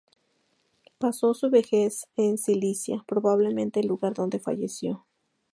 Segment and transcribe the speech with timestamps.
[0.97, 5.05] Pasó su vejez en Sicilia, probablemente el lugar donde falleció.